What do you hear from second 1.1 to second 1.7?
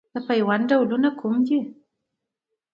کوم دي؟